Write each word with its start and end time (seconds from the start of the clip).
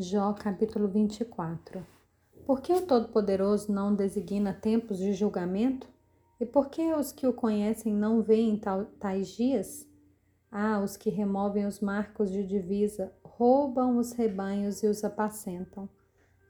Jó 0.00 0.32
capítulo 0.32 0.86
24 0.86 1.84
Por 2.46 2.60
que 2.60 2.72
o 2.72 2.86
Todo-Poderoso 2.86 3.72
não 3.72 3.92
designa 3.92 4.54
tempos 4.54 4.96
de 4.96 5.12
julgamento? 5.12 5.88
E 6.38 6.46
por 6.46 6.68
que 6.68 6.94
os 6.94 7.10
que 7.10 7.26
o 7.26 7.32
conhecem 7.32 7.92
não 7.92 8.22
veem 8.22 8.62
tais 9.00 9.26
dias? 9.26 9.88
Ah, 10.52 10.80
os 10.80 10.96
que 10.96 11.10
removem 11.10 11.66
os 11.66 11.80
marcos 11.80 12.30
de 12.30 12.46
divisa, 12.46 13.12
roubam 13.24 13.98
os 13.98 14.12
rebanhos 14.12 14.84
e 14.84 14.86
os 14.86 15.02
apacentam. 15.02 15.88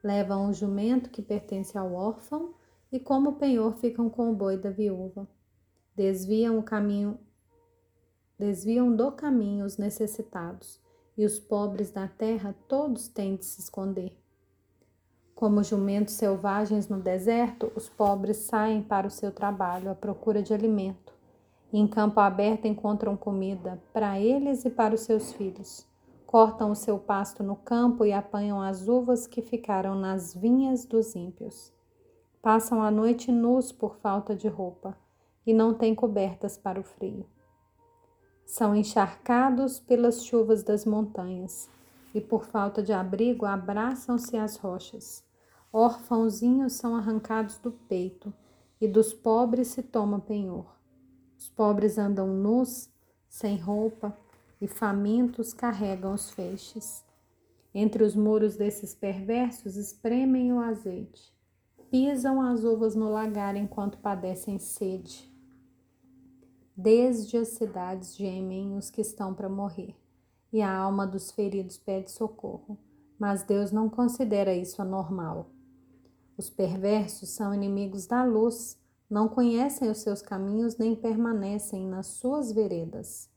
Levam 0.04 0.50
o 0.50 0.52
jumento 0.52 1.08
que 1.08 1.22
pertence 1.22 1.78
ao 1.78 1.94
órfão 1.94 2.52
e 2.92 3.00
como 3.00 3.36
penhor 3.36 3.78
ficam 3.78 4.10
com 4.10 4.30
o 4.30 4.36
boi 4.36 4.58
da 4.58 4.68
viúva. 4.68 5.26
Desviam 5.96 6.58
o 6.58 6.62
caminho 6.62 7.18
desviam 8.38 8.94
do 8.94 9.10
caminho 9.10 9.64
os 9.64 9.78
necessitados 9.78 10.86
e 11.18 11.26
os 11.26 11.36
pobres 11.40 11.90
da 11.90 12.06
terra 12.06 12.54
todos 12.68 13.08
têm 13.08 13.34
de 13.34 13.45
se 13.45 13.60
esconder. 13.60 14.16
Como 15.34 15.64
jumentos 15.64 16.14
selvagens 16.14 16.88
no 16.88 17.00
deserto, 17.00 17.72
os 17.74 17.88
pobres 17.88 18.36
saem 18.36 18.80
para 18.82 19.09
o 19.09 19.10
seu 19.10 19.32
trabalho 19.32 19.90
à 19.90 19.95
procura 19.96 20.40
de 20.40 20.54
alimento. 20.54 21.12
Em 21.73 21.88
campo 21.88 22.20
aberto 22.20 22.66
encontram 22.66 23.16
comida 23.16 23.82
para 23.92 24.18
eles 24.18 24.64
e 24.64 24.70
para 24.70 24.95
os 24.95 25.00
seus 25.00 25.32
filhos. 25.32 25.84
Cortam 26.24 26.70
o 26.70 26.76
seu 26.76 26.98
pasto 26.98 27.42
no 27.42 27.56
campo 27.56 28.04
e 28.04 28.12
apanham 28.12 28.60
as 28.60 28.87
uvas 28.87 29.26
que 29.26 29.42
ficaram 29.42 29.96
nas 29.96 30.32
vinhas 30.32 30.84
dos 30.84 31.16
ímpios. 31.16 31.73
Passam 32.40 32.80
a 32.80 32.90
noite 32.92 33.32
nus 33.32 33.73
por 33.73 33.96
falta 33.96 34.37
de 34.37 34.46
roupa 34.46 34.96
e 35.45 35.52
não 35.52 35.74
têm 35.74 35.95
cobertas 35.95 36.56
para 36.56 36.78
o 36.78 36.84
frio 36.84 37.26
são 38.48 38.75
encharcados 38.75 39.79
pelas 39.79 40.25
chuvas 40.25 40.62
das 40.62 40.87
montanhas 40.87 41.69
e 42.15 42.20
por 42.20 42.47
falta 42.47 42.83
de 42.83 42.95
abrigo 42.95 43.45
abraçam-se 43.45 44.38
às 44.38 44.57
rochas. 44.57 45.23
Órfãozinhos 45.71 46.73
são 46.73 46.96
arrancados 46.96 47.59
do 47.59 47.71
peito 47.71 48.32
e 48.80 48.88
dos 48.88 49.13
pobres 49.13 49.68
se 49.68 49.82
toma 49.82 50.18
penhor. 50.18 50.65
Os 51.37 51.46
pobres 51.51 51.99
andam 51.99 52.27
nus, 52.27 52.88
sem 53.29 53.59
roupa, 53.59 54.16
e 54.59 54.66
famintos 54.66 55.52
carregam 55.52 56.15
os 56.15 56.30
feixes. 56.30 57.05
Entre 57.74 58.02
os 58.02 58.16
muros 58.16 58.57
desses 58.57 58.95
perversos 58.95 59.77
espremem 59.77 60.55
o 60.55 60.59
azeite, 60.59 61.30
pisam 61.90 62.40
as 62.40 62.65
uvas 62.65 62.95
no 62.95 63.12
lagar 63.12 63.55
enquanto 63.57 63.99
padecem 63.99 64.59
sede. 64.59 65.31
Desde 66.81 67.37
as 67.37 67.48
cidades 67.48 68.15
gemem 68.15 68.76
os 68.76 68.88
que 68.88 69.00
estão 69.00 69.34
para 69.34 69.48
morrer, 69.48 69.97
e 70.53 70.62
a 70.62 70.72
alma 70.72 71.04
dos 71.09 71.32
feridos 71.32 71.76
pede 71.76 72.09
socorro, 72.09 72.78
mas 73.19 73.43
Deus 73.43 73.72
não 73.72 73.91
considera 73.91 74.54
isso 74.54 74.81
anormal. 74.81 75.50
Os 76.37 76.49
perversos 76.49 77.31
são 77.31 77.53
inimigos 77.53 78.06
da 78.06 78.22
luz, 78.22 78.81
não 79.10 79.26
conhecem 79.26 79.91
os 79.91 79.99
seus 79.99 80.22
caminhos 80.22 80.78
nem 80.78 80.94
permanecem 80.94 81.84
nas 81.84 82.06
suas 82.06 82.53
veredas. 82.53 83.28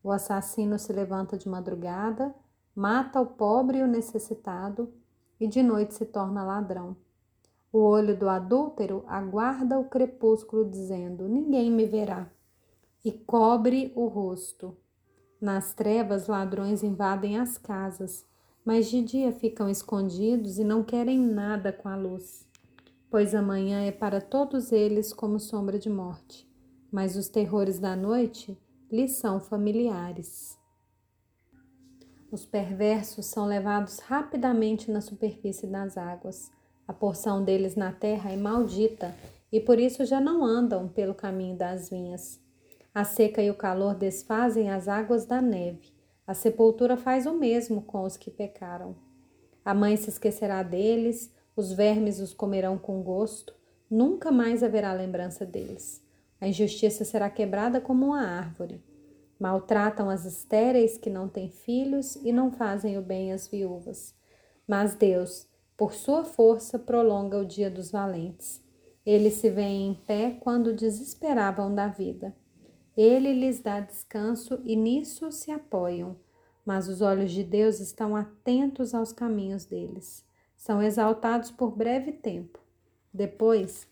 O 0.00 0.12
assassino 0.12 0.78
se 0.78 0.92
levanta 0.92 1.36
de 1.36 1.48
madrugada, 1.48 2.32
mata 2.76 3.20
o 3.20 3.26
pobre 3.26 3.78
e 3.78 3.82
o 3.82 3.88
necessitado, 3.88 4.88
e 5.40 5.48
de 5.48 5.64
noite 5.64 5.94
se 5.94 6.04
torna 6.04 6.44
ladrão. 6.44 6.96
O 7.72 7.78
olho 7.78 8.16
do 8.16 8.28
adúltero 8.28 9.02
aguarda 9.08 9.80
o 9.80 9.88
crepúsculo, 9.88 10.70
dizendo: 10.70 11.26
Ninguém 11.26 11.72
me 11.72 11.86
verá 11.86 12.30
e 13.04 13.12
cobre 13.12 13.92
o 13.94 14.06
rosto. 14.06 14.76
Nas 15.40 15.74
trevas, 15.74 16.26
ladrões 16.26 16.82
invadem 16.82 17.38
as 17.38 17.58
casas, 17.58 18.24
mas 18.64 18.88
de 18.88 19.02
dia 19.02 19.30
ficam 19.30 19.68
escondidos 19.68 20.58
e 20.58 20.64
não 20.64 20.82
querem 20.82 21.20
nada 21.20 21.70
com 21.70 21.88
a 21.88 21.96
luz. 21.96 22.48
Pois 23.10 23.34
amanhã 23.34 23.82
é 23.84 23.92
para 23.92 24.20
todos 24.20 24.72
eles 24.72 25.12
como 25.12 25.38
sombra 25.38 25.78
de 25.78 25.90
morte, 25.90 26.48
mas 26.90 27.14
os 27.14 27.28
terrores 27.28 27.78
da 27.78 27.94
noite 27.94 28.58
lhes 28.90 29.12
são 29.12 29.38
familiares. 29.38 30.58
Os 32.30 32.44
perversos 32.44 33.26
são 33.26 33.46
levados 33.46 33.98
rapidamente 33.98 34.90
na 34.90 35.00
superfície 35.00 35.66
das 35.66 35.96
águas. 35.96 36.50
A 36.88 36.92
porção 36.92 37.44
deles 37.44 37.76
na 37.76 37.92
terra 37.92 38.32
é 38.32 38.36
maldita 38.36 39.14
e 39.52 39.60
por 39.60 39.78
isso 39.78 40.04
já 40.04 40.20
não 40.20 40.44
andam 40.44 40.88
pelo 40.88 41.14
caminho 41.14 41.56
das 41.56 41.90
vinhas. 41.90 42.43
A 42.94 43.02
seca 43.02 43.42
e 43.42 43.50
o 43.50 43.56
calor 43.56 43.96
desfazem 43.96 44.70
as 44.70 44.86
águas 44.86 45.24
da 45.26 45.42
neve. 45.42 45.92
A 46.24 46.32
sepultura 46.32 46.96
faz 46.96 47.26
o 47.26 47.34
mesmo 47.34 47.82
com 47.82 48.04
os 48.04 48.16
que 48.16 48.30
pecaram. 48.30 48.94
A 49.64 49.74
mãe 49.74 49.96
se 49.96 50.10
esquecerá 50.10 50.62
deles, 50.62 51.34
os 51.56 51.72
vermes 51.72 52.20
os 52.20 52.32
comerão 52.32 52.78
com 52.78 53.02
gosto, 53.02 53.52
nunca 53.90 54.30
mais 54.30 54.62
haverá 54.62 54.92
lembrança 54.92 55.44
deles. 55.44 56.06
A 56.40 56.46
injustiça 56.46 57.04
será 57.04 57.28
quebrada 57.28 57.80
como 57.80 58.06
uma 58.06 58.24
árvore. 58.24 58.80
Maltratam 59.40 60.08
as 60.08 60.24
estéreis 60.24 60.96
que 60.96 61.10
não 61.10 61.28
têm 61.28 61.48
filhos 61.50 62.14
e 62.14 62.30
não 62.30 62.52
fazem 62.52 62.96
o 62.96 63.02
bem 63.02 63.32
às 63.32 63.48
viúvas. 63.48 64.14
Mas 64.68 64.94
Deus, 64.94 65.48
por 65.76 65.94
sua 65.94 66.22
força, 66.22 66.78
prolonga 66.78 67.38
o 67.38 67.44
dia 67.44 67.68
dos 67.68 67.90
valentes. 67.90 68.62
Eles 69.04 69.34
se 69.34 69.50
veem 69.50 69.88
em 69.88 69.94
pé 69.94 70.38
quando 70.40 70.72
desesperavam 70.72 71.74
da 71.74 71.88
vida. 71.88 72.32
Ele 72.96 73.32
lhes 73.32 73.60
dá 73.60 73.80
descanso 73.80 74.60
e 74.64 74.76
nisso 74.76 75.32
se 75.32 75.50
apoiam. 75.50 76.16
Mas 76.64 76.88
os 76.88 77.00
olhos 77.00 77.32
de 77.32 77.42
Deus 77.42 77.80
estão 77.80 78.16
atentos 78.16 78.94
aos 78.94 79.12
caminhos 79.12 79.64
deles. 79.64 80.24
São 80.56 80.82
exaltados 80.82 81.50
por 81.50 81.70
breve 81.76 82.12
tempo. 82.12 82.58
Depois 83.12 83.86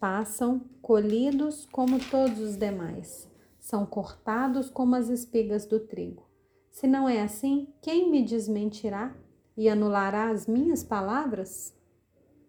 passam 0.00 0.60
colhidos 0.80 1.66
como 1.66 1.98
todos 1.98 2.38
os 2.38 2.56
demais. 2.56 3.28
São 3.60 3.84
cortados 3.84 4.70
como 4.70 4.94
as 4.94 5.08
espigas 5.08 5.66
do 5.66 5.80
trigo. 5.80 6.22
Se 6.70 6.86
não 6.86 7.08
é 7.08 7.22
assim, 7.22 7.68
quem 7.80 8.10
me 8.10 8.22
desmentirá 8.22 9.14
e 9.56 9.68
anulará 9.68 10.30
as 10.30 10.46
minhas 10.46 10.82
palavras? 10.82 11.74